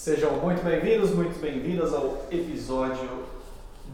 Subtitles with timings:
[0.00, 3.06] Sejam muito bem-vindos, muito bem-vindas ao episódio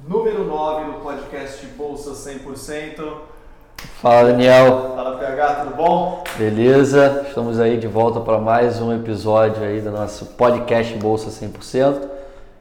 [0.07, 3.23] número 9 do podcast Bolsa 100%.
[4.01, 6.23] Fala Daniel, Fala PH, tudo bom?
[6.39, 7.25] beleza?
[7.27, 12.09] Estamos aí de volta para mais um episódio aí do nosso podcast Bolsa 100%.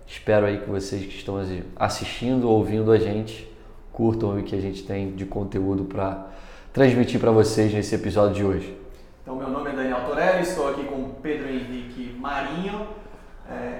[0.07, 1.39] Espero aí que vocês que estão
[1.75, 3.47] assistindo, ouvindo a gente,
[3.93, 6.29] curtam o que a gente tem de conteúdo para
[6.73, 8.77] transmitir para vocês nesse episódio de hoje.
[9.21, 12.94] Então, meu nome é Daniel Torelli, estou aqui com Pedro Henrique Marinho.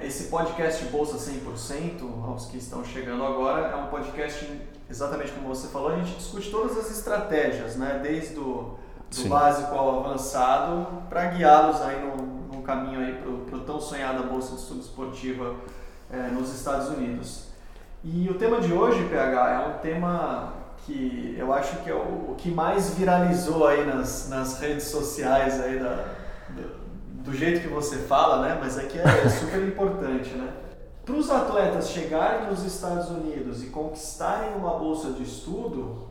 [0.06, 4.48] Esse podcast Bolsa 100%, aos que estão chegando agora, é um podcast,
[4.88, 7.98] exatamente como você falou, a gente discute todas as estratégias, né?
[8.00, 8.78] desde o
[9.10, 14.22] do básico ao avançado, para guiá-los aí num, num caminho aí para o tão sonhada
[14.22, 15.56] Bolsa de Estudo Esportiva
[16.08, 17.48] é, nos Estados Unidos.
[18.04, 20.52] E o tema de hoje, PH, é um tema
[20.84, 25.60] que eu acho que é o, o que mais viralizou aí nas, nas redes sociais
[25.60, 26.04] aí da,
[27.26, 28.58] do, jeito que você fala, né?
[28.60, 30.52] Mas aqui é, é super importante, né?
[31.04, 36.06] Para os atletas chegarem nos Estados Unidos e conquistarem uma bolsa de estudo,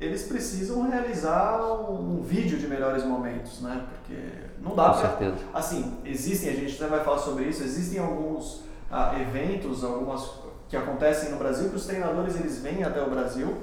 [0.00, 3.86] eles precisam realizar um, um vídeo de melhores momentos, né?
[3.94, 4.20] Porque
[4.60, 5.32] não dá para...
[5.54, 10.30] Assim, existem, a gente até vai falar sobre isso, existem alguns ah, eventos, algumas
[10.68, 13.56] que acontecem no Brasil, que os treinadores eles vêm até o Brasil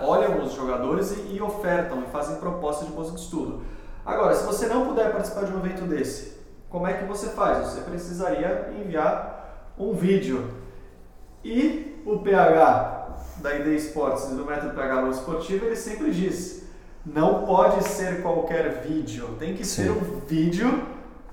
[0.00, 3.62] olham os jogadores e, e, ofertam e fazem propostas de bolsa de estudo.
[4.04, 6.36] Agora, se você não puder participar de um evento desse,
[6.68, 7.58] como é que você faz?
[7.66, 10.48] Você precisaria enviar um vídeo.
[11.44, 13.08] E o PH
[13.38, 16.64] da ID Esportes e do método PH Esportivo, ele sempre diz,
[17.04, 19.84] não pode ser qualquer vídeo, tem que Sim.
[19.84, 20.82] ser um vídeo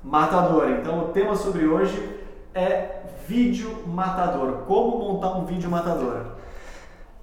[0.03, 0.69] matador.
[0.69, 2.17] Então, o tema sobre hoje
[2.53, 4.63] é vídeo matador.
[4.67, 6.25] Como montar um vídeo matador?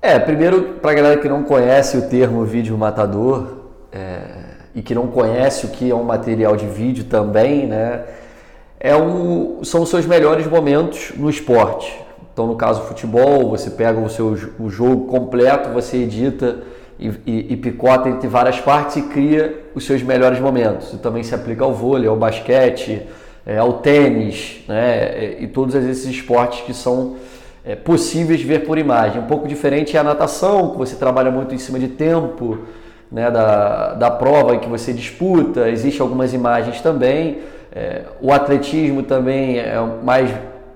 [0.01, 3.57] É, primeiro, para a galera que não conhece o termo vídeo matador
[3.91, 4.36] é,
[4.77, 8.03] e que não conhece o que é um material de vídeo também, né?
[8.79, 11.99] É um, são os seus melhores momentos no esporte.
[12.31, 16.59] Então, no caso futebol, você pega o seu o jogo completo, você edita
[17.00, 20.93] e, e, e, picota entre várias partes e cria os seus melhores momentos.
[20.93, 23.00] E também se aplica ao vôlei, ao basquete,
[23.47, 25.41] é, ao tênis, né?
[25.41, 27.17] E todos esses esportes que são
[27.65, 29.23] é, possíveis de ver por imagem.
[29.23, 32.59] Um pouco diferente é a natação, que você trabalha muito em cima de tempo
[33.11, 37.39] né, da, da prova que você disputa, existem algumas imagens também.
[37.72, 40.31] É, o atletismo também é mais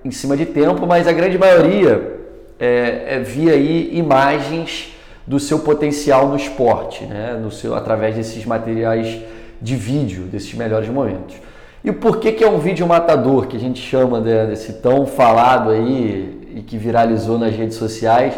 [0.05, 2.19] em cima de tempo, mas a grande maioria
[2.59, 4.95] é, é via aí imagens
[5.27, 9.21] do seu potencial no esporte, né, no seu, através desses materiais
[9.61, 11.37] de vídeo, desses melhores momentos.
[11.83, 15.71] E por que, que é um vídeo matador, que a gente chama desse tão falado
[15.71, 18.35] aí, e que viralizou nas redes sociais.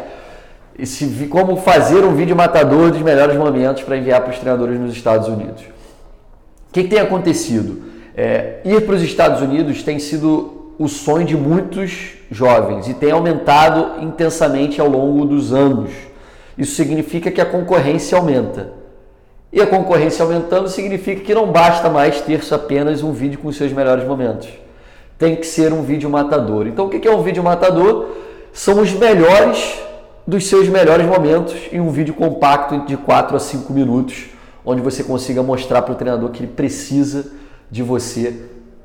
[0.78, 4.92] Esse, como fazer um vídeo matador dos melhores momentos para enviar para os treinadores nos
[4.92, 5.62] Estados Unidos.
[5.62, 7.82] O que, que tem acontecido?
[8.16, 13.12] É, ir para os Estados Unidos tem sido o sonho de muitos jovens e tem
[13.12, 15.90] aumentado intensamente ao longo dos anos.
[16.56, 18.72] Isso significa que a concorrência aumenta.
[19.52, 23.56] E a concorrência aumentando significa que não basta mais ter apenas um vídeo com os
[23.56, 24.48] seus melhores momentos
[25.22, 26.66] tem que ser um vídeo matador.
[26.66, 28.08] Então, o que é um vídeo matador?
[28.52, 29.78] São os melhores
[30.26, 34.26] dos seus melhores momentos em um vídeo compacto de 4 a 5 minutos,
[34.64, 37.32] onde você consiga mostrar para o treinador que ele precisa
[37.70, 38.34] de você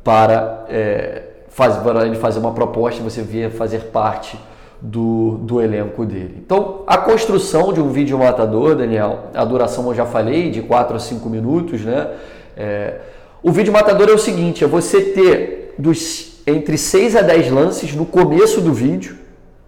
[0.03, 4.39] para, é, fazer, para ele fazer uma proposta e você vir fazer parte
[4.81, 6.41] do, do elenco dele.
[6.43, 10.95] Então, a construção de um vídeo matador, Daniel, a duração eu já falei, de 4
[10.95, 12.11] a 5 minutos, né?
[12.55, 12.95] É,
[13.43, 17.93] o vídeo matador é o seguinte, é você ter dos entre 6 a 10 lances
[17.93, 19.17] no começo do vídeo,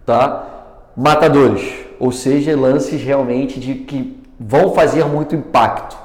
[0.05, 0.58] tá?
[0.99, 1.63] Matadores,
[1.97, 5.97] ou seja, lances realmente de que vão fazer muito impacto.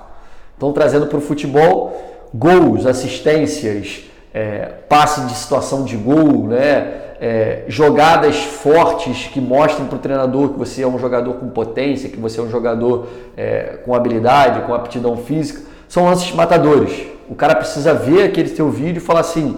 [0.57, 2.01] Então, trazendo para o futebol,
[2.33, 7.01] gols, assistências, é, passe de situação de gol, né?
[7.21, 12.09] É, jogadas fortes que mostrem para o treinador que você é um jogador com potência,
[12.09, 17.05] que você é um jogador é, com habilidade, com aptidão física, são lances matadores.
[17.29, 19.57] O cara precisa ver aquele seu vídeo e falar assim: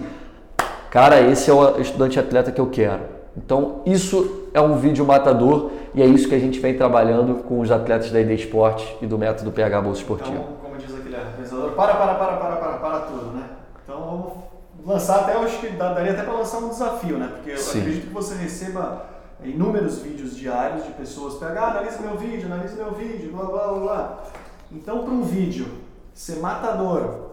[0.89, 3.17] cara, esse é o estudante atleta que eu quero.
[3.37, 7.59] Então, isso é um vídeo matador e é isso que a gente vem trabalhando com
[7.59, 10.35] os atletas da ID Esporte e do método PH Bolsa Esportivo.
[10.35, 13.49] Então, como diz aquele apresentador, para, para, para, para, para, para tudo, né?
[13.83, 14.33] Então, vamos
[14.83, 17.29] lançar até, eu acho que daria até para lançar um desafio, né?
[17.35, 17.81] Porque eu Sim.
[17.81, 19.05] acredito que você receba
[19.43, 23.67] inúmeros vídeos diários de pessoas PH, ah, analisa meu vídeo, analisa meu vídeo, blá, blá,
[23.67, 24.23] blá, blá.
[24.71, 25.67] Então, para um vídeo
[26.15, 27.27] ser matador,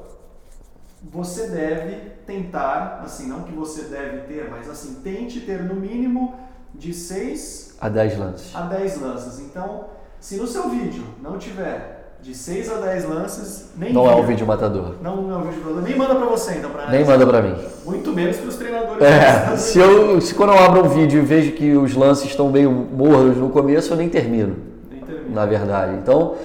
[1.03, 6.44] você deve tentar, assim, não que você deve ter, mas assim, tente ter no mínimo
[6.75, 8.55] de 6 a 10 lances.
[8.55, 9.41] A 10 lances.
[9.41, 9.85] Então,
[10.21, 14.15] se no seu vídeo não tiver de 6 a 10 lances, nem Não vira.
[14.15, 14.94] é um vídeo matador.
[15.03, 15.82] Não, não é um vídeo matador.
[15.82, 17.55] Nem manda para você então para Nem manda para mim.
[17.85, 19.03] Muito menos para os treinadores.
[19.03, 22.50] É, se, eu, se quando eu abro um vídeo e vejo que os lances estão
[22.50, 24.56] meio mornos no começo, eu nem termino.
[24.91, 25.35] Nem termina.
[25.35, 25.97] Na verdade.
[25.97, 26.37] Então,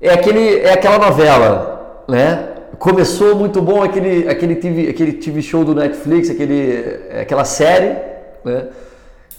[0.00, 2.50] é, aquele, é aquela novela, né?
[2.78, 7.96] Começou muito bom aquele, aquele, TV, aquele TV show do Netflix, aquele, aquela série,
[8.44, 8.68] né?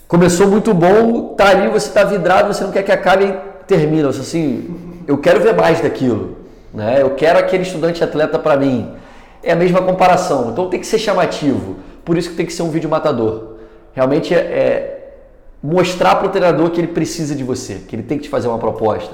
[0.07, 3.33] Começou muito bom, tá ali, você tá vidrado, você não quer que acabe e
[3.68, 4.07] termina.
[4.07, 6.38] Você assim, eu quero ver mais daquilo,
[6.74, 7.01] né?
[7.01, 8.94] Eu quero aquele estudante atleta para mim.
[9.44, 11.75] É a mesma comparação, então tem que ser chamativo.
[12.06, 13.57] Por isso que tem que ser um vídeo matador.
[13.94, 14.98] Realmente é, é
[15.62, 18.48] mostrar para o treinador que ele precisa de você, que ele tem que te fazer
[18.48, 19.13] uma proposta,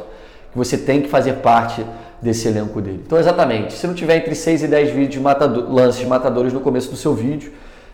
[0.51, 1.83] que você tem que fazer parte
[2.21, 3.01] desse elenco dele.
[3.03, 6.91] Então, exatamente, se não tiver entre 6 e 10 vídeos matador, lances matadores no começo
[6.91, 7.51] do seu vídeo,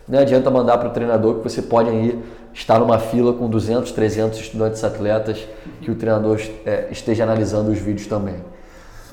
[0.10, 2.20] não adianta mandar para o treinador que você pode ir
[2.54, 5.48] estar numa fila com 200, 300 estudantes atletas
[5.82, 8.44] que o treinador é, esteja analisando os vídeos também.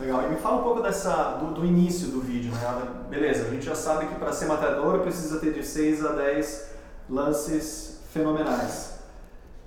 [0.00, 0.24] Legal.
[0.24, 2.50] E me fala um pouco dessa, do, do início do vídeo.
[2.50, 2.88] Né?
[3.10, 6.70] Beleza, a gente já sabe que para ser matador precisa ter de 6 a 10
[7.10, 8.96] lances fenomenais.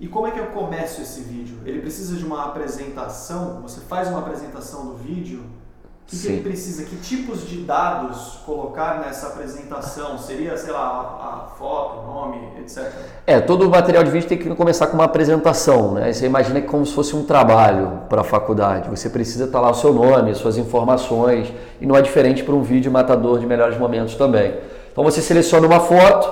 [0.00, 1.58] E como é que eu começo esse vídeo?
[1.64, 3.60] Ele precisa de uma apresentação?
[3.62, 5.44] Você faz uma apresentação do vídeo?
[6.10, 6.82] O que, que ele precisa?
[6.82, 10.18] Que tipos de dados colocar nessa apresentação?
[10.18, 12.92] Seria, sei lá, a, a foto, nome, etc.
[13.24, 16.12] É, todo o material de vídeo tem que começar com uma apresentação, né?
[16.12, 18.90] Você imagina que como se fosse um trabalho para a faculdade.
[18.90, 22.62] Você precisa estar lá o seu nome, suas informações, e não é diferente para um
[22.62, 24.56] vídeo matador de melhores momentos também.
[24.90, 26.28] Então você seleciona uma foto,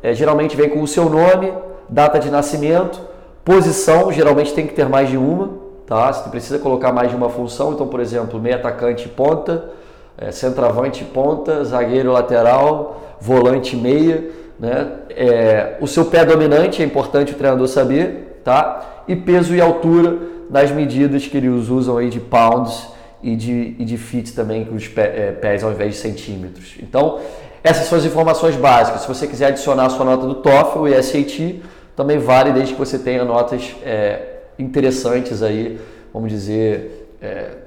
[0.00, 1.52] é, geralmente vem com o seu nome,
[1.88, 3.00] data de nascimento,
[3.44, 6.12] posição, geralmente tem que ter mais de uma, tá?
[6.12, 9.70] Você precisa colocar mais de uma função, então, por exemplo, meio atacante ponta,
[10.18, 14.30] é, centroavante ponta, zagueiro lateral, volante meia,
[14.60, 14.92] né?
[15.10, 19.04] É, o seu pé dominante é importante o treinador saber, tá?
[19.08, 20.18] E peso e altura
[20.50, 22.88] nas medidas que eles usam aí de pounds
[23.22, 26.74] e de, e de feet também, com os é, pés ao invés de centímetros.
[26.82, 27.18] Então,
[27.64, 29.02] essas são as informações básicas.
[29.02, 31.62] Se você quiser adicionar a sua nota do TOEFL e SAT,
[31.96, 35.80] também vale desde que você tenha notas é, interessantes aí,
[36.12, 37.58] vamos dizer, é,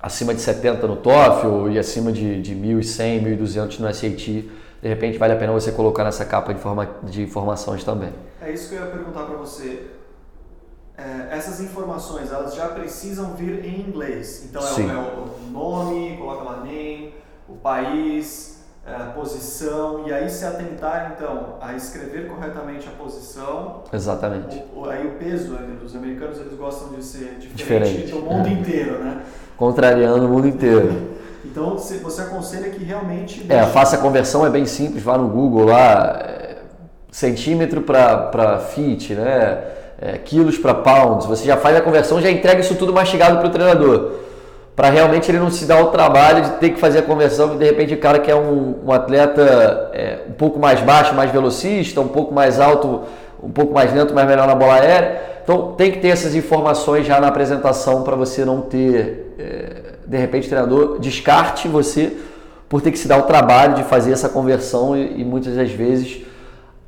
[0.00, 4.50] acima de 70 no TOEFL e acima de, de 1.100, 1.200 no SAT.
[4.82, 8.12] De repente vale a pena você colocar nessa capa de, forma, de informações também.
[8.40, 9.86] É isso que eu ia perguntar para você.
[10.98, 14.44] É, essas informações, elas já precisam vir em inglês.
[14.44, 17.14] Então é o, é o nome, coloca lá name,
[17.48, 23.84] o país, a posição e aí se atentar então a escrever corretamente a posição.
[23.92, 24.62] Exatamente.
[24.74, 28.12] O, aí o peso, né, os americanos eles gostam de ser diferente, diferente.
[28.12, 28.50] do mundo é.
[28.50, 29.22] inteiro, né?
[29.56, 31.12] Contrariando o mundo inteiro.
[31.44, 33.46] então você aconselha que realmente.
[33.48, 36.58] É, faça a conversão, é bem simples, vá no Google lá, é,
[37.10, 39.64] centímetro para feet, né?
[40.00, 43.46] É, quilos para pounds, você já faz a conversão, já entrega isso tudo mastigado para
[43.46, 44.22] o treinador
[44.82, 47.64] para realmente ele não se dar o trabalho de ter que fazer a conversão, de
[47.64, 52.00] repente o cara que é um, um atleta é, um pouco mais baixo, mais velocista,
[52.00, 53.02] um pouco mais alto,
[53.40, 55.22] um pouco mais lento, mas melhor na bola aérea.
[55.44, 60.16] Então tem que ter essas informações já na apresentação para você não ter, é, de
[60.16, 62.16] repente, treinador descarte você
[62.68, 65.70] por ter que se dar o trabalho de fazer essa conversão e, e muitas das
[65.70, 66.22] vezes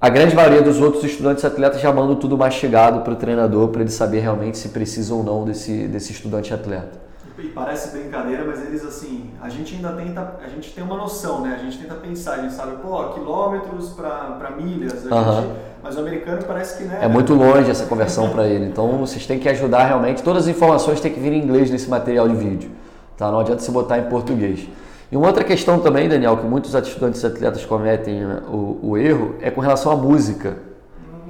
[0.01, 3.83] a grande maioria dos outros estudantes atletas já mandam tudo mastigado para o treinador para
[3.83, 7.04] ele saber realmente se precisa ou não desse, desse estudante atleta
[7.37, 11.41] e parece brincadeira, mas eles assim, a gente ainda tenta, a gente tem uma noção,
[11.41, 11.57] né?
[11.59, 15.43] A gente tenta pensar, a gente sabe, pô, quilômetros para milhas, uhum.
[15.43, 15.51] gente,
[15.83, 18.67] mas o americano parece que né, é muito longe essa conversão para ele.
[18.67, 20.23] Então vocês têm que ajudar realmente.
[20.23, 22.71] Todas as informações têm que vir em inglês nesse material de vídeo,
[23.17, 23.31] tá?
[23.31, 24.69] Não adianta se botar em português.
[25.11, 29.35] E uma outra questão também, Daniel, que muitos estudantes atletas cometem né, o, o, erro
[29.41, 30.57] é com relação à música.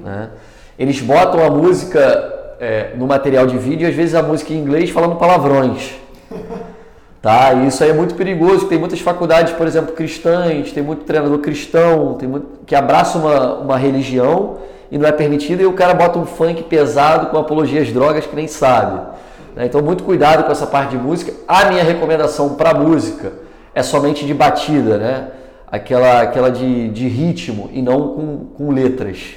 [0.03, 0.31] Né?
[0.79, 4.91] Eles botam a música é, no material de vídeo, às vezes a música em inglês
[4.91, 6.04] falando palavrões.
[7.25, 7.55] Tá?
[7.55, 11.39] E isso aí é muito perigoso, tem muitas faculdades, por exemplo, cristãs, tem muito treinador
[11.39, 14.59] cristão, tem muito, que abraça uma, uma religião
[14.93, 18.27] e não é permitido, e o cara bota um funk pesado com apologia às drogas
[18.27, 19.01] que nem sabe.
[19.57, 19.65] Né?
[19.65, 21.33] Então, muito cuidado com essa parte de música.
[21.49, 23.33] A minha recomendação para música
[23.75, 25.29] é somente de batida, né?
[25.73, 29.37] aquela, aquela de, de ritmo e não com, com letras,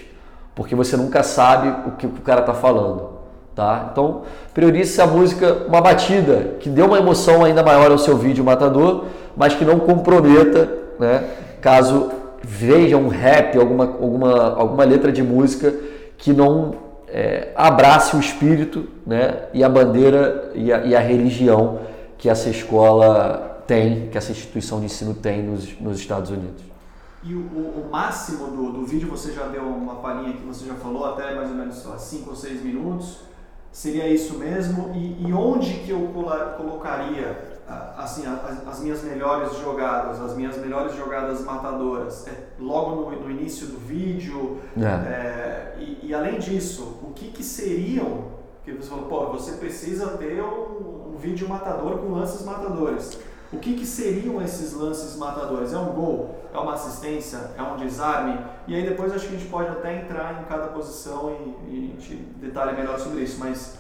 [0.54, 3.17] porque você nunca sabe o que o cara está falando.
[3.58, 3.90] Tá?
[3.92, 4.22] Então,
[4.54, 9.06] priorize a música, uma batida que dê uma emoção ainda maior ao seu vídeo matador,
[9.36, 11.28] mas que não comprometa, né?
[11.60, 12.12] caso
[12.44, 15.74] veja um rap, alguma, alguma, alguma letra de música
[16.20, 16.76] que não
[17.08, 19.46] é, abrace o espírito né?
[19.52, 21.80] e a bandeira e a, e a, religião
[22.16, 26.64] que essa escola tem, que essa instituição de ensino tem nos, nos Estados Unidos.
[27.24, 30.76] E o, o máximo do, do vídeo, você já deu uma palhinha que você já
[30.76, 33.26] falou, até mais ou menos 5 ou 6 minutos.
[33.78, 34.92] Seria isso mesmo?
[34.96, 36.12] E, e onde que eu
[36.58, 37.60] colocaria
[37.96, 43.30] assim, as, as, minhas melhores jogadas, as minhas melhores jogadas matadoras, é logo no, no
[43.30, 44.58] início do vídeo.
[44.76, 44.84] É.
[44.84, 48.38] É, e, e, além disso, o que, que seriam?
[48.66, 53.20] Que você falou, pô, você precisa ter um, um vídeo matador com lances matadores.
[53.54, 55.72] O que, que seriam esses lances matadores?
[55.72, 56.37] É um gol?
[56.54, 57.52] É uma assistência?
[57.58, 58.38] É um desarme?
[58.68, 61.96] E aí depois acho que a gente pode até entrar em cada posição e, e
[61.98, 63.40] a gente detalha melhor sobre isso.
[63.40, 63.78] Mas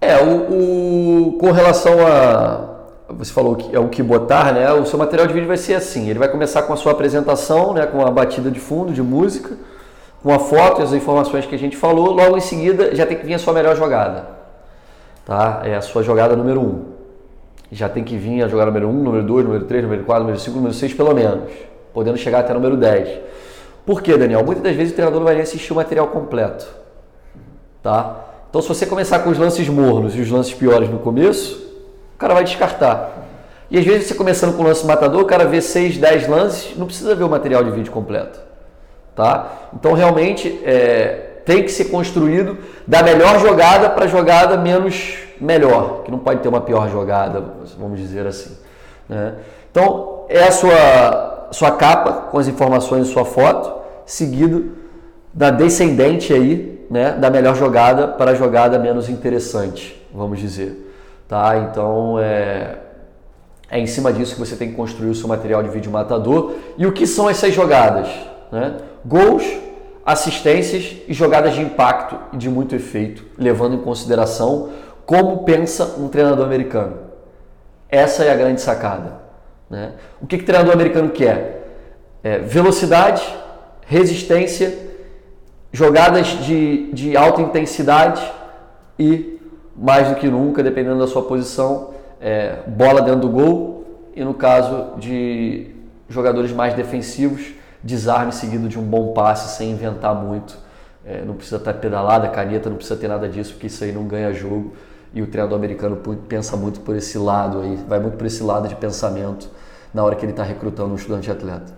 [0.00, 2.76] é o, o com relação a
[3.08, 4.72] você falou que é o que botar, né?
[4.72, 6.08] O seu material de vídeo vai ser assim.
[6.08, 7.86] Ele vai começar com a sua apresentação, né?
[7.86, 9.56] Com a batida de fundo de música,
[10.22, 12.10] com a foto e as informações que a gente falou.
[12.12, 14.28] Logo em seguida já tem que vir a sua melhor jogada,
[15.24, 15.62] tá?
[15.64, 16.64] É a sua jogada número 1.
[16.64, 16.96] Um
[17.70, 20.40] já tem que vir a jogar número 1, número 2, número 3, número 4, número
[20.40, 21.50] 5, número 6 pelo menos,
[21.96, 23.08] podendo chegar até número 10.
[23.86, 24.44] Por quê, Daniel?
[24.44, 26.66] Muitas das vezes o treinador não vai nem assistir o material completo.
[27.82, 28.16] Tá?
[28.50, 31.54] Então, se você começar com os lances mornos e os lances piores no começo,
[32.14, 33.12] o cara vai descartar.
[33.70, 36.76] E às vezes você começando com o lance matador, o cara vê 6, 10 lances,
[36.76, 38.38] não precisa ver o material de vídeo completo.
[39.14, 39.70] Tá?
[39.72, 46.10] Então, realmente, é, tem que ser construído da melhor jogada para jogada menos melhor, que
[46.10, 47.42] não pode ter uma pior jogada,
[47.78, 48.54] vamos dizer assim.
[49.08, 49.36] Né?
[49.70, 54.72] Então, é a sua, sua capa com as informações de sua foto, seguido
[55.32, 60.84] da descendente aí, né, da melhor jogada para a jogada menos interessante, vamos dizer.
[61.28, 61.58] Tá?
[61.58, 62.76] Então, é,
[63.70, 66.54] é em cima disso que você tem que construir o seu material de vídeo matador.
[66.78, 68.08] E o que são essas jogadas?
[68.50, 68.76] Né?
[69.04, 69.44] Gols,
[70.04, 74.70] assistências e jogadas de impacto e de muito efeito, levando em consideração
[75.04, 76.98] como pensa um treinador americano.
[77.88, 79.25] Essa é a grande sacada.
[79.68, 79.92] Né?
[80.20, 81.64] O que, que o treinador americano quer?
[82.22, 83.22] É velocidade,
[83.86, 84.86] resistência,
[85.72, 88.22] jogadas de, de alta intensidade
[88.98, 89.40] e,
[89.76, 94.34] mais do que nunca, dependendo da sua posição, é, bola dentro do gol e, no
[94.34, 95.74] caso de
[96.08, 100.58] jogadores mais defensivos, desarme seguido de um bom passe sem inventar muito.
[101.04, 104.04] É, não precisa estar pedalada, caneta, não precisa ter nada disso, porque isso aí não
[104.04, 104.72] ganha jogo
[105.16, 105.96] e o treinador americano
[106.28, 109.48] pensa muito por esse lado aí, vai muito por esse lado de pensamento
[109.92, 111.72] na hora que ele está recrutando um estudante atleta.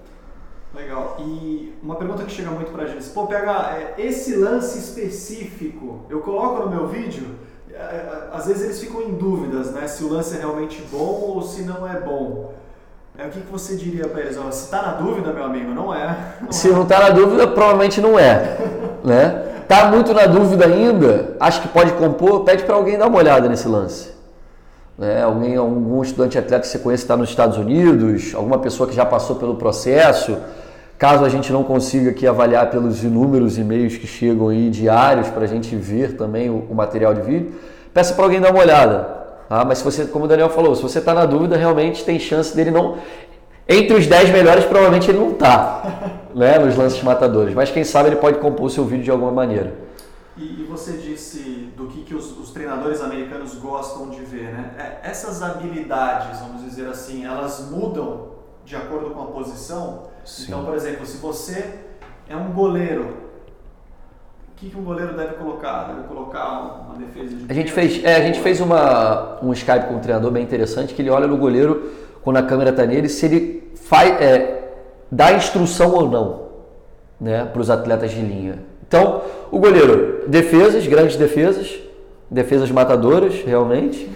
[0.75, 1.19] Legal.
[1.21, 6.19] E uma pergunta que chega muito pra gente, pô, pega é, esse lance específico, eu
[6.19, 7.29] coloco no meu vídeo,
[7.71, 11.33] é, é, às vezes eles ficam em dúvidas, né, se o lance é realmente bom
[11.37, 12.53] ou se não é bom.
[13.17, 14.35] É, o que, que você diria para eles?
[14.35, 16.35] se está na dúvida, meu amigo, não é.
[16.41, 16.73] Não se é.
[16.73, 18.59] não está na dúvida, provavelmente não é.
[19.05, 19.48] né?
[19.69, 23.51] Tá muito na dúvida ainda, acho que pode compor, pede para alguém dar uma olhada
[23.51, 24.09] nesse lance.
[24.97, 25.23] Né?
[25.23, 29.05] Alguém, algum estudante atleta que você conhece está nos Estados Unidos, alguma pessoa que já
[29.05, 30.39] passou pelo processo.
[30.97, 35.45] Caso a gente não consiga aqui avaliar pelos inúmeros e-mails que chegam aí diários para
[35.45, 37.53] a gente ver também o, o, material de vídeo,
[37.93, 39.07] peça para alguém dar uma olhada.
[39.51, 39.65] Tá?
[39.67, 42.57] Mas se você, como o Daniel falou, se você está na dúvida, realmente tem chance
[42.57, 42.97] dele não.
[43.69, 45.83] Entre os 10 melhores, provavelmente ele não está.
[46.39, 47.53] Né, nos lances matadores.
[47.53, 49.75] Mas quem sabe ele pode compor o seu vídeo de alguma maneira.
[50.37, 54.71] E, e você disse do que, que os, os, treinadores americanos gostam de ver, né?
[54.79, 58.29] É, essas habilidades, vamos dizer assim, elas mudam
[58.65, 60.05] de acordo com a posição?
[60.25, 60.45] Sim.
[60.47, 61.81] Então, por exemplo, se você
[62.29, 63.17] é um goleiro,
[64.53, 65.89] o que, que um goleiro deve colocar?
[65.89, 69.89] Deve colocar uma defesa de a gente fez é, A gente fez uma, um Skype
[69.89, 71.91] com um treinador bem interessante que ele olha no goleiro
[72.23, 74.58] quando a câmera está nele, se ele faz, é,
[75.11, 76.49] dar instrução ou não
[77.21, 78.59] né, para os atletas de linha.
[78.87, 81.79] Então, o goleiro, defesas, grandes defesas,
[82.31, 84.09] defesas matadoras, realmente.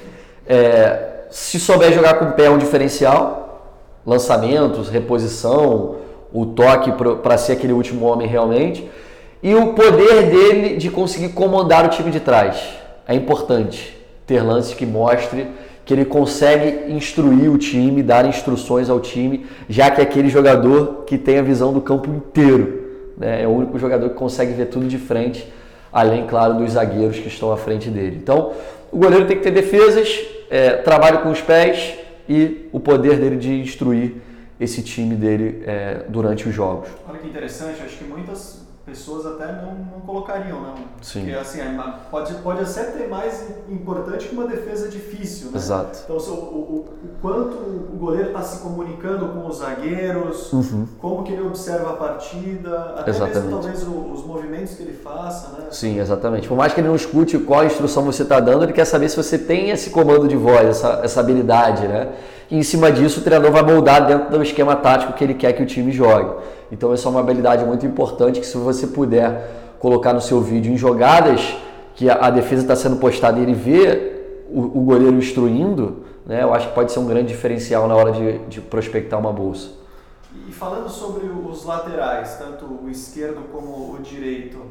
[0.46, 5.96] É, se souber jogar com o pé é um diferencial, lançamentos, reposição,
[6.32, 8.88] o toque para ser aquele último homem realmente.
[9.42, 12.62] E o poder dele de conseguir comandar o time de trás.
[13.06, 15.48] É importante ter lances que mostre
[15.92, 21.04] que ele consegue instruir o time, dar instruções ao time, já que é aquele jogador
[21.06, 23.12] que tem a visão do campo inteiro.
[23.18, 23.42] Né?
[23.42, 25.46] É o único jogador que consegue ver tudo de frente,
[25.92, 28.18] além, claro, dos zagueiros que estão à frente dele.
[28.22, 28.52] Então,
[28.90, 30.18] o goleiro tem que ter defesas,
[30.48, 31.94] é, trabalho com os pés
[32.26, 34.14] e o poder dele de instruir
[34.58, 36.88] esse time dele é, durante os jogos.
[37.06, 40.74] Olha que interessante, acho que muitas pessoas até não, não colocariam, não.
[41.00, 41.20] Sim.
[41.20, 45.56] Porque assim, é pode, pode até ser mais importante que uma defesa difícil, né?
[45.56, 46.00] Exato.
[46.04, 50.86] Então, o, o, o quanto o goleiro está se comunicando com os zagueiros, uhum.
[50.98, 53.36] como que ele observa a partida, até exatamente.
[53.36, 55.66] mesmo talvez os movimentos que ele faça, né?
[55.70, 56.48] Sim, exatamente.
[56.48, 59.16] Por mais que ele não escute qual instrução você está dando, ele quer saber se
[59.16, 62.12] você tem esse comando de voz, essa, essa habilidade, né?
[62.50, 65.52] E em cima disso o treinador vai moldar dentro do esquema tático que ele quer
[65.52, 66.42] que o time jogue.
[66.72, 70.72] Então essa é uma habilidade muito importante que se você puder colocar no seu vídeo
[70.72, 71.54] em jogadas
[71.94, 74.12] que a, a defesa está sendo postada e ele vê
[74.48, 78.12] o, o, goleiro instruindo, né, eu acho que pode ser um grande diferencial na hora
[78.12, 79.68] de, de prospectar uma bolsa.
[80.48, 84.62] E falando sobre os laterais, tanto o esquerdo como o direito,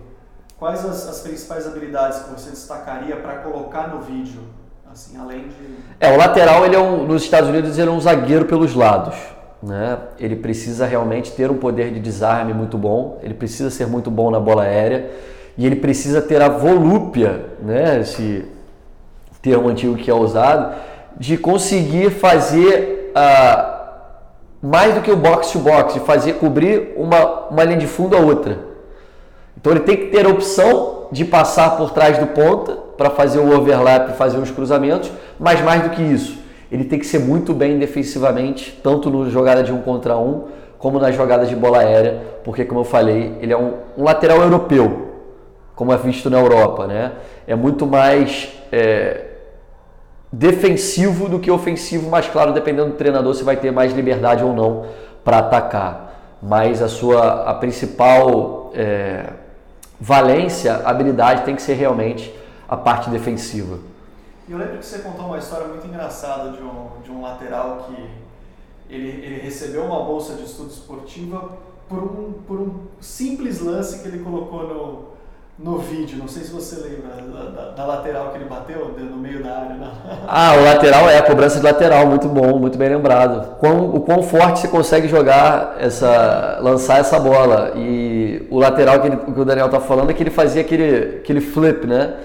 [0.58, 4.42] quais as, as principais habilidades que você destacaria para colocar no vídeo?
[4.92, 5.78] Assim, além de...
[6.00, 9.16] É, o lateral, ele é um, nos Estados Unidos, ele é um zagueiro pelos lados.
[9.62, 9.98] Né?
[10.20, 14.32] Ele precisa realmente ter um poder de desarme muito bom, ele precisa ser muito bom
[14.32, 15.12] na bola aérea
[15.58, 18.00] e ele precisa ter a volúpia, né?
[18.00, 18.46] esse
[19.42, 20.76] termo antigo que é usado,
[21.18, 23.82] de conseguir fazer uh,
[24.62, 28.16] mais do que o box to box, de fazer cobrir uma, uma linha de fundo
[28.16, 28.60] a outra.
[29.58, 33.40] Então ele tem que ter a opção de passar por trás do ponta para fazer
[33.40, 36.38] o overlap, fazer os cruzamentos, mas mais do que isso,
[36.72, 40.46] ele tem que ser muito bem defensivamente, tanto no jogada de um contra um,
[40.80, 44.42] como nas jogadas de bola aérea, porque como eu falei, ele é um, um lateral
[44.42, 45.10] europeu,
[45.76, 47.12] como é visto na Europa, né?
[47.46, 49.26] É muito mais é,
[50.32, 54.54] defensivo do que ofensivo, mas claro, dependendo do treinador, você vai ter mais liberdade ou
[54.54, 54.86] não
[55.24, 56.38] para atacar.
[56.42, 59.26] Mas a sua a principal é,
[60.00, 62.34] valência, habilidade tem que ser realmente
[62.68, 63.91] a parte defensiva.
[64.52, 68.94] Eu lembro que você contou uma história muito engraçada de um, de um lateral que
[68.94, 71.52] ele, ele recebeu uma bolsa de estudo esportiva
[71.88, 75.06] por um, por um simples lance que ele colocou no,
[75.58, 76.18] no vídeo.
[76.18, 79.76] Não sei se você lembra da, da, lateral que ele bateu no meio da área.
[79.76, 79.90] Né?
[80.28, 83.56] Ah, o lateral é a cobrança de lateral, muito bom, muito bem lembrado.
[83.58, 87.72] Quão, o quão forte você consegue jogar essa, lançar essa bola.
[87.78, 91.20] E o lateral que, ele, que o Daniel está falando é que ele fazia aquele,
[91.20, 92.18] aquele flip, né?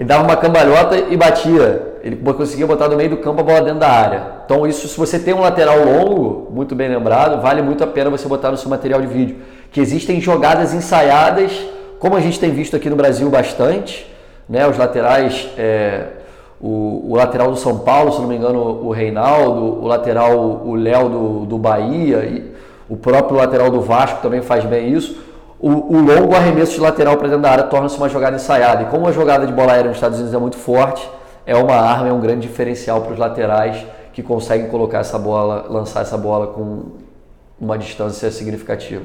[0.00, 1.98] Ele dava uma cambalhota e batia.
[2.02, 4.22] Ele conseguia botar no meio do campo a bola dentro da área.
[4.46, 8.08] Então isso, se você tem um lateral longo, muito bem lembrado, vale muito a pena
[8.08, 9.36] você botar no seu material de vídeo.
[9.70, 11.52] Que existem jogadas ensaiadas
[11.98, 14.10] como a gente tem visto aqui no Brasil bastante,
[14.48, 16.06] né, os laterais, é,
[16.58, 20.74] o, o, lateral do São Paulo, se não me engano, o Reinaldo, o lateral, o
[20.76, 22.42] Léo do, do Bahia,
[22.88, 25.29] o próprio lateral do Vasco também faz bem isso.
[25.60, 28.84] O, o longo arremesso de lateral para dentro da área torna-se uma jogada ensaiada.
[28.84, 31.08] E como a jogada de bola aérea nos Estados Unidos é muito forte,
[31.44, 35.66] é uma arma, é um grande diferencial para os laterais que conseguem colocar essa bola,
[35.68, 36.92] lançar essa bola com
[37.60, 39.04] uma distância significativa.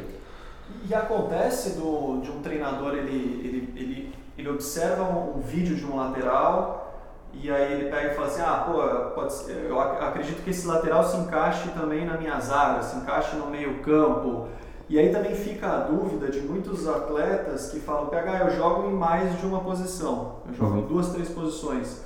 [0.87, 5.85] E acontece do, de um treinador, ele, ele, ele, ele observa um, um, vídeo de
[5.85, 6.93] um lateral
[7.33, 11.03] e aí ele pega e fala assim, ah, pô, ser, eu acredito que esse lateral
[11.03, 14.47] se encaixe também na minha zaga, se encaixe no meio campo.
[14.87, 18.93] E aí também fica a dúvida de muitos atletas que falam, PH, eu jogo em
[18.93, 20.79] mais de uma posição, eu jogo uhum.
[20.81, 22.01] em duas, três posições.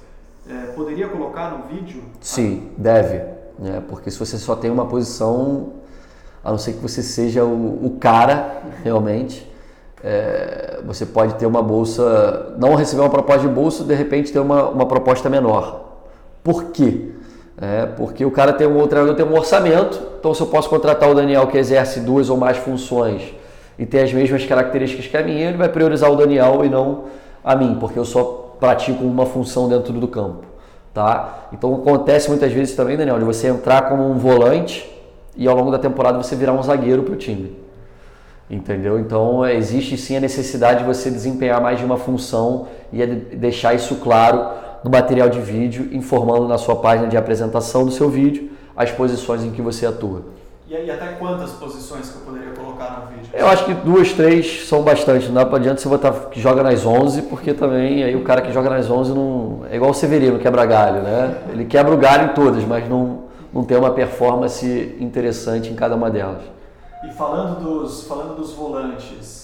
[0.49, 2.01] É, poderia colocar no vídeo?
[2.21, 3.17] Sim, deve.
[3.59, 3.83] Né?
[3.87, 5.73] Porque se você só tem uma posição,
[6.43, 9.47] a não ser que você seja o, o cara realmente.
[10.01, 14.39] É, você pode ter uma bolsa, não receber uma proposta de bolsa, de repente ter
[14.39, 16.05] uma, uma proposta menor.
[16.41, 17.11] Por quê?
[17.61, 20.69] É, porque o cara tem um, o treinador tem um orçamento, então se eu posso
[20.69, 23.33] contratar o Daniel que exerce duas ou mais funções
[23.77, 27.05] e tem as mesmas características que a minha, ele vai priorizar o Daniel e não
[27.43, 30.43] a mim, porque eu só pratico uma função dentro do campo.
[30.93, 31.47] Tá?
[31.51, 34.89] Então acontece muitas vezes também, Daniel, de você entrar como um volante
[35.35, 37.57] e ao longo da temporada você virar um zagueiro para o time.
[38.49, 38.97] Entendeu?
[38.99, 43.73] Então existe sim a necessidade de você desempenhar mais de uma função e é deixar
[43.73, 48.51] isso claro no material de vídeo, informando na sua página de apresentação do seu vídeo
[48.75, 50.21] as posições em que você atua.
[50.69, 53.31] E aí, até quantas posições que eu poderia colocar no vídeo?
[53.33, 55.25] Eu acho que duas, três são bastante.
[55.25, 58.39] Não dá para adianta você botar que joga nas 11, porque também aí o cara
[58.41, 59.61] que joga nas 11 não.
[59.69, 61.41] É igual o Severino, quebra galho, né?
[61.49, 65.95] Ele quebra o galho em todas, mas não, não tem uma performance interessante em cada
[65.95, 66.43] uma delas.
[67.03, 69.38] E falando dos, falando dos volantes,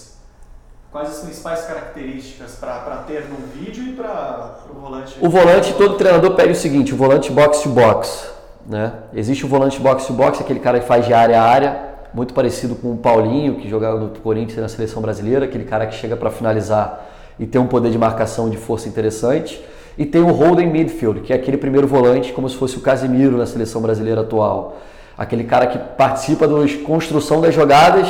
[0.96, 5.18] quais as principais características para ter no vídeo e para o volante?
[5.20, 8.30] O volante, todo treinador pede o seguinte, o volante box to box.
[8.66, 8.94] Né?
[9.12, 11.80] Existe o volante box to box, aquele cara que faz de área a área,
[12.14, 15.94] muito parecido com o Paulinho, que jogava no Corinthians na seleção brasileira, aquele cara que
[15.94, 17.06] chega para finalizar
[17.38, 19.62] e tem um poder de marcação de força interessante.
[19.98, 23.36] E tem o holding midfield, que é aquele primeiro volante, como se fosse o Casemiro
[23.36, 24.78] na seleção brasileira atual.
[25.16, 26.54] Aquele cara que participa da
[26.86, 28.08] construção das jogadas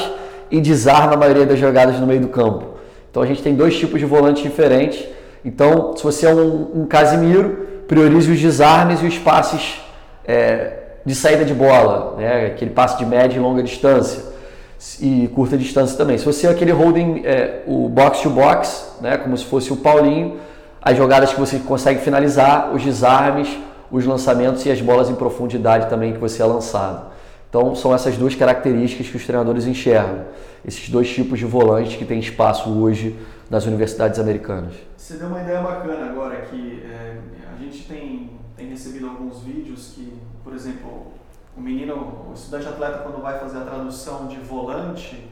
[0.52, 2.75] e desarma a maioria das jogadas no meio do campo.
[3.16, 5.02] Então a gente tem dois tipos de volantes diferentes.
[5.42, 9.80] Então, se você é um, um Casimiro, priorize os desarmes e os passes
[10.22, 12.48] é, de saída de bola, né?
[12.48, 14.22] aquele passe de média e longa distância
[15.00, 16.18] e curta distância também.
[16.18, 19.16] Se você é aquele holding, é, o box to box, né?
[19.16, 20.36] como se fosse o Paulinho,
[20.82, 23.48] as jogadas que você consegue finalizar, os desarmes,
[23.90, 27.06] os lançamentos e as bolas em profundidade também que você é lançado.
[27.48, 30.26] Então são essas duas características que os treinadores enxergam,
[30.66, 33.16] esses dois tipos de volantes que têm espaço hoje
[33.48, 34.74] nas universidades americanas.
[34.96, 37.18] Você deu uma ideia bacana agora que é,
[37.54, 41.12] a gente tem, tem recebido alguns vídeos que, por exemplo,
[41.56, 41.94] o menino,
[42.28, 45.30] o estudante atleta, quando vai fazer a tradução de volante,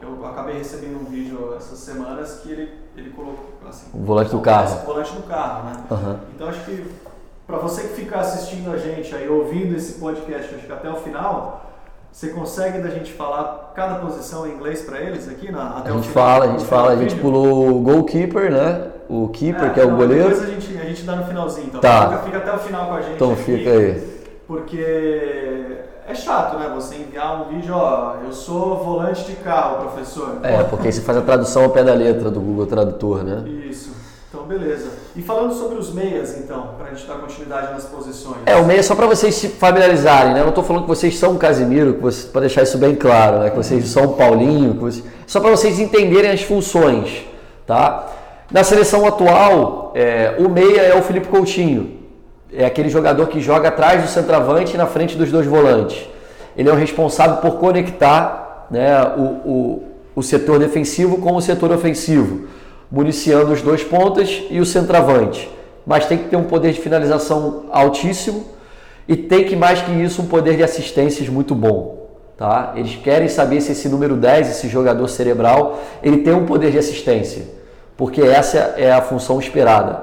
[0.00, 4.40] eu acabei recebendo um vídeo essas semanas que ele, ele colocou assim, o volante do
[4.40, 4.82] carro.
[4.82, 5.84] O volante do carro, né?
[5.90, 6.18] Uhum.
[6.34, 6.86] Então acho que
[7.46, 10.96] para você que ficar assistindo a gente aí, ouvindo esse podcast, acho que até o
[10.96, 11.67] final,
[12.18, 15.92] você consegue da gente falar cada posição em inglês para eles aqui na, até a
[15.92, 18.88] o gente fala, a gente fala, a gente pulou o goalkeeper, né?
[19.08, 20.30] O keeper, que é o não, goleiro.
[20.30, 21.80] Depois a gente, a gente dá no finalzinho, então.
[21.80, 22.08] Tá.
[22.08, 23.14] Fica, fica até o final com a gente.
[23.14, 24.20] Então aqui, fica aí.
[24.48, 25.76] Porque
[26.08, 26.68] é chato, né?
[26.74, 30.40] Você enviar um vídeo, ó, eu sou volante de carro, professor.
[30.42, 33.48] É, porque você faz a tradução ao pé da letra do Google Tradutor, né?
[33.48, 33.92] Isso.
[34.48, 34.88] Beleza.
[35.14, 38.38] E falando sobre os meias, então, para a gente dar continuidade nas posições.
[38.46, 40.40] É, o meia é só para vocês se familiarizarem, né?
[40.40, 42.00] Eu não estou falando que vocês são um Casimiro,
[42.32, 43.50] para deixar isso bem claro, né?
[43.50, 45.04] Que vocês são um Paulinho, vocês...
[45.26, 47.26] só para vocês entenderem as funções,
[47.66, 48.08] tá?
[48.50, 51.98] Na seleção atual, é, o meia é o Felipe Coutinho.
[52.50, 56.08] É aquele jogador que joga atrás do centroavante e na frente dos dois volantes.
[56.56, 59.82] Ele é o responsável por conectar né, o, o,
[60.16, 62.48] o setor defensivo com o setor ofensivo,
[62.90, 65.50] municiando os dois pontas e o centroavante.
[65.86, 68.44] Mas tem que ter um poder de finalização altíssimo
[69.06, 72.08] e tem que, mais que isso, um poder de assistências muito bom.
[72.36, 72.74] Tá?
[72.76, 76.78] Eles querem saber se esse número 10, esse jogador cerebral, ele tem um poder de
[76.78, 77.42] assistência,
[77.96, 80.02] porque essa é a função esperada.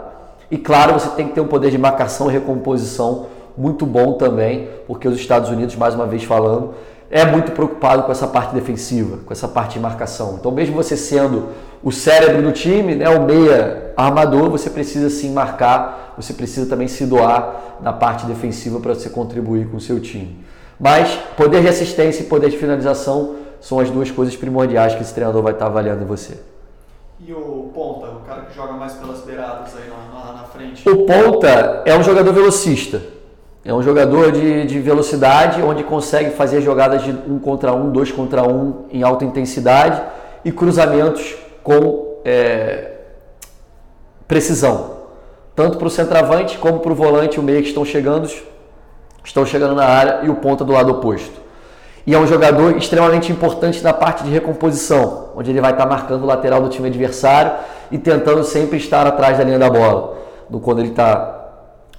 [0.51, 4.67] E claro, você tem que ter um poder de marcação e recomposição muito bom também,
[4.85, 6.73] porque os Estados Unidos, mais uma vez falando,
[7.09, 10.35] é muito preocupado com essa parte defensiva, com essa parte de marcação.
[10.39, 11.49] Então, mesmo você sendo
[11.85, 16.87] o cérebro do time, né, o meia armador, você precisa sim marcar, você precisa também
[16.87, 20.43] se doar na parte defensiva para você contribuir com o seu time.
[20.79, 25.13] Mas poder de assistência e poder de finalização são as duas coisas primordiais que esse
[25.13, 26.39] treinador vai estar avaliando em você.
[27.19, 30.89] E o ponta, o cara que joga mais pelas beiradas aí na, na, na frente.
[30.89, 32.99] O ponta é um jogador velocista.
[33.63, 38.11] É um jogador de, de velocidade, onde consegue fazer jogadas de um contra um, dois
[38.11, 40.01] contra um em alta intensidade
[40.43, 42.91] e cruzamentos com é,
[44.28, 44.91] precisão.
[45.56, 48.30] Tanto para o centroavante como para o volante, o meia que estão chegando,
[49.23, 51.41] estão chegando na área e o ponta do lado oposto.
[52.06, 56.21] E é um jogador extremamente importante na parte de recomposição, onde ele vai estar marcando
[56.21, 57.54] o lateral do time adversário
[57.89, 60.19] e tentando sempre estar atrás da linha da bola.
[60.47, 61.49] No quando ele está,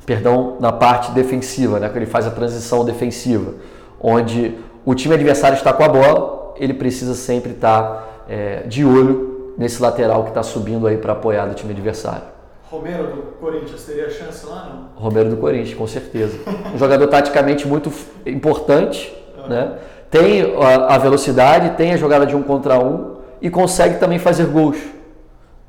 [0.04, 3.54] perdão, na parte defensiva, né, quando ele faz a transição defensiva,
[4.00, 9.35] onde o time adversário está com a bola, ele precisa sempre estar é, de olho
[9.56, 12.22] nesse lateral que está subindo aí para apoiar do time adversário.
[12.70, 15.02] Romero do Corinthians teria chance lá, não?
[15.02, 16.38] Romero do Corinthians, com certeza.
[16.74, 17.92] Um jogador taticamente muito
[18.26, 19.16] importante,
[19.48, 19.78] né?
[20.10, 20.54] tem
[20.88, 24.78] a velocidade, tem a jogada de um contra um e consegue também fazer gols.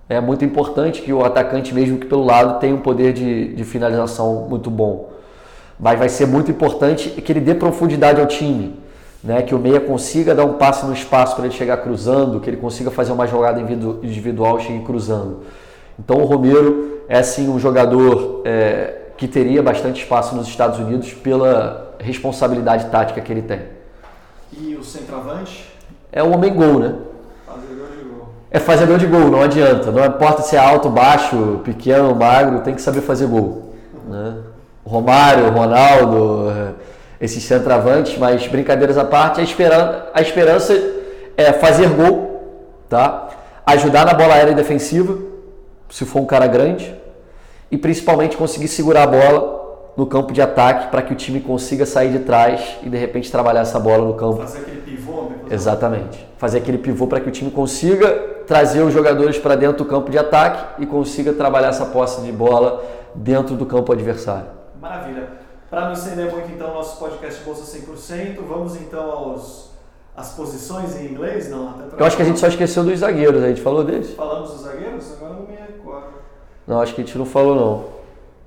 [0.09, 3.63] É muito importante que o atacante, mesmo que pelo lado, tenha um poder de, de
[3.63, 5.09] finalização muito bom.
[5.79, 8.79] Mas vai ser muito importante que ele dê profundidade ao time.
[9.27, 9.41] Né?
[9.41, 12.55] Que o meia consiga dar um passe no espaço para ele chegar cruzando, que ele
[12.55, 15.41] consiga fazer uma jogada individual e chegue cruzando.
[15.99, 21.13] Então o Romero é assim um jogador é, que teria bastante espaço nos Estados Unidos
[21.13, 23.63] pela responsabilidade tática que ele tem.
[24.57, 25.73] E o centroavante?
[26.09, 26.95] É o homem gol, né?
[27.45, 28.29] Fazedor de gol.
[28.49, 29.91] É fazedor de gol, não adianta.
[29.91, 33.73] Não importa se é alto, baixo, pequeno, magro, tem que saber fazer gol.
[34.07, 34.37] Né?
[34.85, 36.49] Romário, Ronaldo,
[37.19, 40.73] esses centroavantes, mas brincadeiras à parte, a esperança, a esperança
[41.35, 43.29] é fazer gol, tá?
[43.65, 45.17] ajudar na bola aérea defensiva,
[45.89, 46.95] se for um cara grande,
[47.69, 49.57] e principalmente conseguir segurar a bola
[49.97, 53.31] no campo de ataque para que o time consiga sair de trás e de repente
[53.31, 54.37] trabalhar essa bola no campo.
[54.37, 55.23] Fazer aquele pivô?
[55.23, 55.35] né?
[55.49, 56.25] Exatamente.
[56.37, 58.09] Fazer aquele pivô para que o time consiga
[58.45, 62.31] trazer os jogadores para dentro do campo de ataque e consiga trabalhar essa posse de
[62.31, 62.83] bola
[63.15, 64.45] dentro do campo adversário.
[64.79, 65.27] Maravilha.
[65.69, 69.67] Para não estender muito então nosso podcast Bolsa 100%, vamos então aos
[70.15, 71.69] as posições em inglês, não?
[71.69, 74.13] Até pra- Eu acho que a gente só esqueceu dos zagueiros, a gente falou deles?
[74.15, 75.13] Falamos dos zagueiros?
[75.13, 76.07] Agora não me recordo.
[76.65, 77.83] Não, acho que a gente não falou não.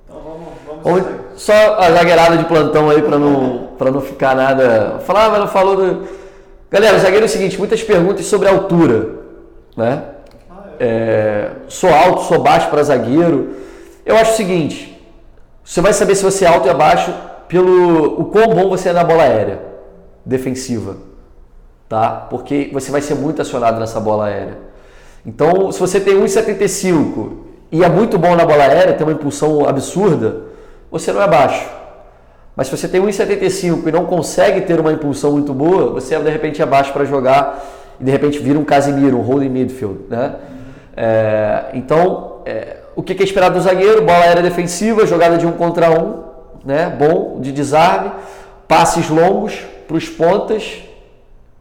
[0.09, 4.35] Então vamos, vamos Ou só a zagueirada de plantão aí para não, pra não ficar
[4.35, 4.99] nada.
[5.07, 6.09] Falar, ah, mas não falou do.
[6.71, 9.11] Galera, o zagueiro é o seguinte: muitas perguntas sobre altura.
[9.77, 10.03] Né?
[10.51, 10.85] Ah, é.
[10.85, 13.55] É, sou alto, sou baixo para zagueiro.
[14.05, 14.90] Eu acho o seguinte:
[15.65, 17.13] você vai saber se você é alto e abaixo
[17.49, 19.61] pelo o quão bom você é na bola aérea
[20.25, 20.97] defensiva,
[21.89, 22.27] tá?
[22.31, 24.59] Porque você vai ser muito acionado nessa bola aérea.
[25.25, 27.33] Então, se você tem 1,75
[27.73, 30.43] e é muito bom na bola aérea, tem uma impulsão absurda,
[30.91, 31.69] você não é baixo.
[32.57, 36.31] Mas se você tem 1,75 e não consegue ter uma impulsão muito boa, você de
[36.31, 37.65] repente é baixo para jogar
[38.01, 40.37] e de repente vira um Casimiro, um holding midfield, né?
[40.97, 44.03] É, então, é, o que é esperado do zagueiro?
[44.03, 46.25] Bola aérea defensiva, jogada de um contra um,
[46.65, 48.11] né, bom de desarme,
[48.67, 50.83] passes longos para os pontas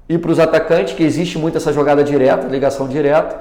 [0.08, 3.40] e para os atacantes, que existe muito essa jogada direta, ligação direta,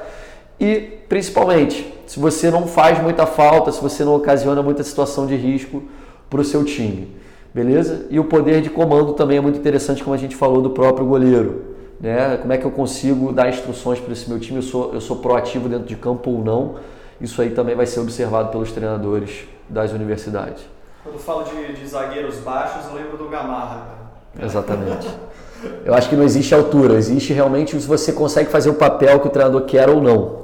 [0.60, 5.36] e principalmente, se você não faz muita falta, se você não ocasiona muita situação de
[5.36, 5.82] risco
[6.28, 7.08] para o seu time,
[7.54, 8.06] beleza?
[8.10, 11.06] E o poder de comando também é muito interessante, como a gente falou do próprio
[11.06, 11.76] goleiro.
[12.00, 12.36] Né?
[12.36, 14.58] Como é que eu consigo dar instruções para esse meu time?
[14.58, 16.76] Eu sou, eu sou proativo dentro de campo ou não?
[17.20, 20.62] Isso aí também vai ser observado pelos treinadores das universidades.
[21.02, 23.86] Quando falo de, de zagueiros baixos, eu lembro do Gamarra.
[24.40, 25.08] Exatamente.
[25.84, 29.26] Eu acho que não existe altura, existe realmente se você consegue fazer o papel que
[29.26, 30.38] o treinador quer ou não.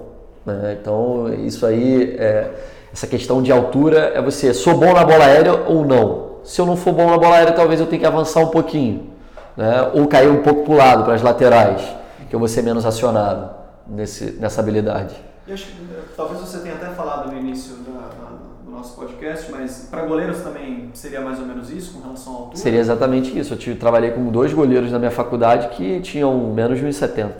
[0.44, 0.76] Né?
[0.80, 2.50] Então, isso aí, é,
[2.92, 6.24] essa questão de altura é você, sou bom na bola aérea ou não?
[6.42, 9.10] Se eu não for bom na bola aérea, talvez eu tenha que avançar um pouquinho,
[9.56, 9.90] né?
[9.94, 11.82] ou cair um pouco para o lado, para as laterais,
[12.28, 13.50] que eu vou ser menos acionado
[13.86, 15.14] nesse, nessa habilidade.
[15.46, 18.30] E acho que eh, talvez você tenha até falado no início da, da,
[18.64, 22.36] do nosso podcast, mas para goleiros também seria mais ou menos isso com relação à
[22.36, 22.56] altura?
[22.56, 23.52] Seria exatamente isso.
[23.52, 27.32] Eu tive, trabalhei com dois goleiros na minha faculdade que tinham menos de 1,70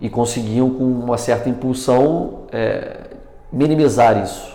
[0.00, 3.00] e conseguiam, com uma certa impulsão, é,
[3.52, 4.54] minimizar isso.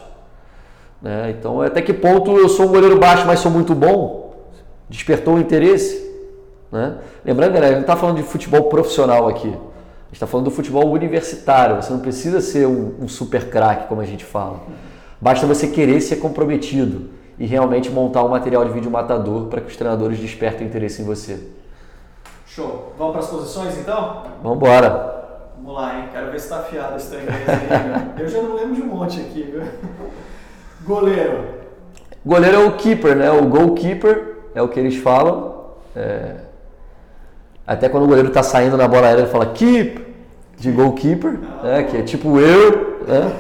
[1.02, 1.34] Né?
[1.38, 4.34] Então, até que ponto eu sou um goleiro baixo, mas sou muito bom?
[4.90, 6.10] Despertou o interesse?
[6.72, 6.98] Né?
[7.24, 9.56] Lembrando, galera, a gente não está falando de futebol profissional aqui.
[10.10, 11.76] A gente está falando do futebol universitário.
[11.76, 14.60] Você não precisa ser um, um super craque, como a gente fala.
[15.22, 19.68] Basta você querer ser comprometido e realmente montar um material de vídeo matador para que
[19.68, 21.48] os treinadores despertem interesse em você.
[22.48, 22.94] Show.
[22.98, 24.24] Vamos para as posições então?
[24.42, 25.52] Vamos embora.
[25.56, 26.06] Vamos lá, hein?
[26.12, 28.22] Quero ver se está afiado esse trem aí.
[28.22, 29.62] Eu já não lembro de um monte aqui, viu?
[30.84, 31.44] Goleiro.
[32.26, 33.30] Goleiro é o keeper, né?
[33.30, 35.74] O goalkeeper é o que eles falam.
[35.96, 36.49] É...
[37.70, 40.04] Até quando o goleiro está saindo na bola aérea, ele fala keep,
[40.58, 41.84] de goalkeeper, né?
[41.84, 42.98] que é tipo eu.
[43.08, 43.32] Né?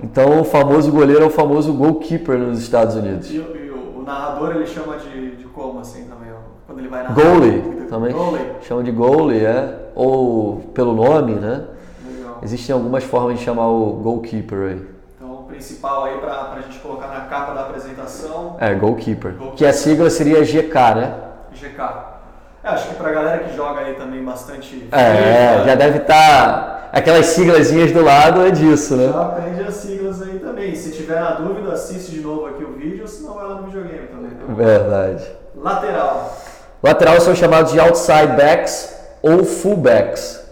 [0.00, 3.28] Então o famoso goleiro é o famoso goalkeeper nos Estados Unidos.
[3.32, 6.32] E, e o, o, narrador ele chama de, de como assim também?
[6.68, 7.14] Quando ele vai narrar?
[7.14, 8.12] Goalie também.
[8.12, 8.46] Goalie.
[8.62, 11.64] Chama de goalie, é ou pelo nome, né?
[12.06, 12.38] Legal.
[12.44, 14.86] Existem algumas formas de chamar o goalkeeper aí.
[15.16, 18.56] Então, o principal aí para a gente colocar na capa da apresentação.
[18.60, 19.32] É, goalkeeper.
[19.32, 19.56] goalkeeper.
[19.56, 21.14] Que a sigla seria GK, né?
[21.52, 22.14] GK.
[22.64, 24.88] É, acho que para a galera que joga aí também bastante.
[24.90, 26.14] É, já deve estar.
[26.14, 26.88] Tá...
[26.94, 29.08] Aquelas siglazinhas do lado é disso, né?
[29.12, 30.74] Já aprende as siglas aí também.
[30.74, 34.06] Se tiver na dúvida, assiste de novo aqui o vídeo, senão vai lá no videogame
[34.06, 34.30] também.
[34.30, 35.24] Tá Verdade.
[35.54, 36.36] Lateral.
[36.82, 40.42] Lateral são chamados de outside backs ou fullbacks.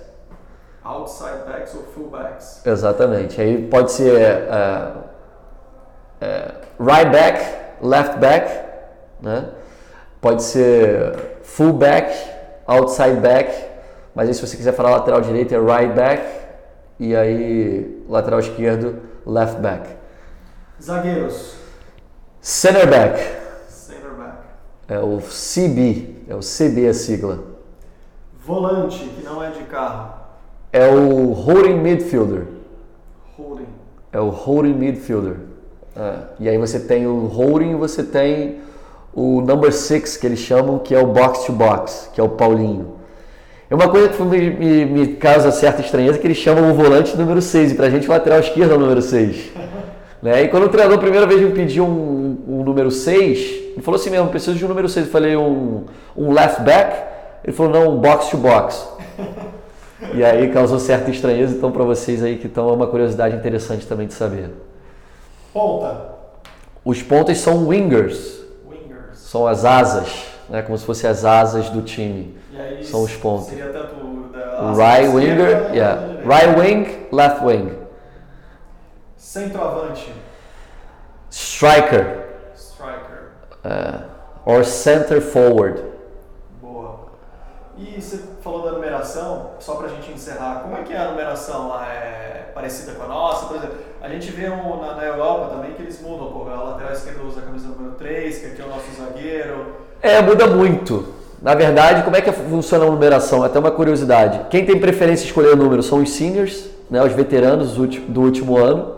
[0.84, 2.66] Outside backs ou fullbacks.
[2.66, 3.40] Exatamente.
[3.40, 4.98] Aí pode ser uh,
[6.20, 7.40] uh, right back,
[7.80, 8.50] left back,
[9.22, 9.46] né?
[10.20, 12.14] Pode ser fullback,
[12.66, 13.52] outside back,
[14.14, 16.24] mas aí se você quiser falar lateral direito é right back
[16.98, 19.88] e aí lateral esquerdo left back.
[20.80, 21.56] Zagueiros.
[22.40, 23.22] Center back.
[23.68, 24.38] Center back.
[24.88, 27.44] É o CB, é o CB a sigla.
[28.44, 30.14] Volante, que não é de carro.
[30.72, 32.46] É o holding midfielder.
[33.36, 33.68] Holding.
[34.10, 35.36] É o holding midfielder.
[35.94, 36.18] É.
[36.40, 38.62] E aí você tem o holding e você tem
[39.14, 42.28] o number six, que eles chamam, que é o box to box, que é o
[42.28, 43.02] Paulinho.
[43.72, 47.16] É uma coisa que me, me, me causa certa estranheza, que eles chamam o volante
[47.16, 49.50] número 6, e pra gente o lateral esquerdo é o número 6.
[50.22, 50.42] né?
[50.42, 53.38] E quando o treinador a primeira vez me pediu um, um número 6,
[53.72, 55.06] ele falou assim mesmo, preciso de um número 6.
[55.06, 57.02] Eu falei um, um left back,
[57.42, 58.86] ele falou, não, box to box.
[60.12, 63.86] e aí causou certa estranheza, então para vocês aí que estão, é uma curiosidade interessante
[63.86, 64.50] também de saber.
[65.50, 66.12] Ponta.
[66.84, 68.41] Os pontas são wingers.
[69.32, 70.60] São as asas, né?
[70.60, 72.38] como se fossem as asas do time.
[72.54, 73.46] Aí, são os pontos.
[73.46, 76.20] Seria tanto da right winger, yeah.
[76.22, 77.78] Right wing, left wing.
[79.16, 80.12] Centroavante.
[81.30, 82.26] Striker.
[82.54, 83.32] Striker.
[83.64, 84.04] Uh,
[84.44, 85.82] or center forward.
[87.78, 91.08] E você falou da numeração, só para a gente encerrar, como é que é a
[91.08, 91.90] numeração lá?
[91.90, 93.46] É parecida com a nossa?
[93.46, 96.70] Por exemplo, a gente vê um, na, na, Europa também que eles mudam, pô, a
[96.70, 99.66] lateral esquerda usa a camisa número 3, que aqui é o nosso zagueiro.
[100.02, 101.06] É, muda muito.
[101.40, 103.44] Na verdade, como é que funciona a numeração?
[103.44, 104.40] Até uma curiosidade.
[104.50, 108.96] Quem tem preferência escolher o número são os seniors, né, os veteranos do último ano.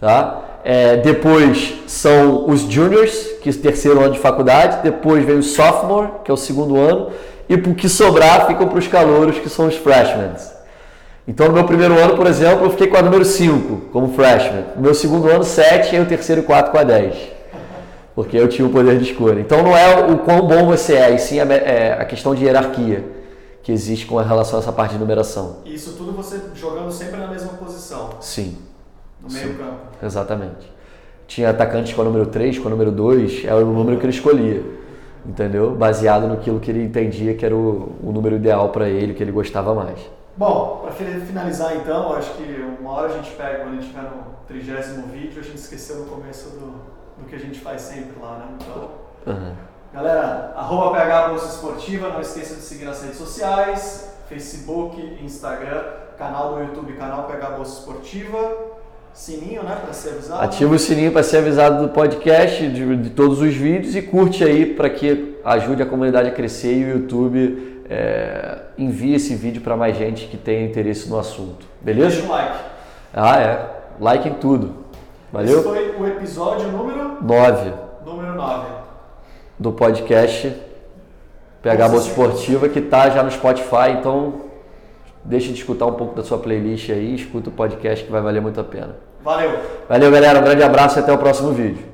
[0.00, 0.42] Tá?
[0.64, 4.82] É, depois são os juniors, que é o terceiro ano de faculdade.
[4.82, 7.12] Depois vem o sophomore, que é o segundo ano
[7.48, 10.30] e o que sobrar ficam para os calouros, que são os freshmen.
[11.26, 14.64] Então, no meu primeiro ano, por exemplo, eu fiquei com a número 5 como freshman.
[14.76, 17.16] No meu segundo ano, 7 e o terceiro e 4 com a 10.
[18.14, 19.40] Porque eu tinha o poder de escolha.
[19.40, 22.44] Então, não é o quão bom você é, e sim a, é, a questão de
[22.44, 23.04] hierarquia
[23.62, 25.56] que existe com relação a essa parte de numeração.
[25.64, 28.10] E isso tudo você jogando sempre na mesma posição?
[28.20, 28.58] Sim.
[29.22, 29.54] No meio sim.
[29.54, 29.78] campo?
[30.02, 30.70] Exatamente.
[31.26, 34.12] tinha atacantes com o número 3, com o número 2, era o número que ele
[34.12, 34.62] escolhia.
[35.24, 35.70] Entendeu?
[35.70, 39.32] Baseado no que ele entendia que era o, o número ideal para ele, que ele
[39.32, 39.98] gostava mais.
[40.36, 42.42] Bom, para finalizar então, acho que
[42.80, 45.96] uma hora a gente pega, quando a gente estiver no trigésimo vídeo, a gente esqueceu
[46.00, 46.66] no começo do,
[47.18, 48.46] do que a gente faz sempre lá, né?
[48.60, 48.90] Então,
[49.26, 49.52] uhum.
[49.92, 55.84] galera, arroba PH Bolsa Esportiva, não esqueça de seguir nas redes sociais, Facebook, Instagram,
[56.18, 58.74] canal do YouTube, canal PH Bolsa Esportiva.
[59.12, 60.42] Sininho, né, para ser avisado.
[60.42, 64.42] Ativa o sininho para ser avisado do podcast, de, de todos os vídeos e curte
[64.42, 69.62] aí para que ajude a comunidade a crescer e o YouTube é, envie esse vídeo
[69.62, 71.66] para mais gente que tenha interesse no assunto.
[71.80, 72.16] Beleza?
[72.16, 72.58] Deixa um like.
[73.12, 73.70] Ah, é.
[74.00, 74.84] Like em tudo.
[75.32, 75.58] Valeu?
[75.58, 77.72] Esse foi o episódio número 9.
[78.04, 78.66] Número 9.
[79.58, 80.54] Do podcast
[81.62, 84.42] PH Bolsa Esportiva, que está já no Spotify, então
[85.24, 88.42] deixa de escutar um pouco da sua playlist aí, escuta o podcast que vai valer
[88.42, 88.96] muito a pena.
[89.22, 89.58] Valeu.
[89.88, 90.38] Valeu, galera.
[90.38, 91.93] Um grande abraço e até o próximo vídeo.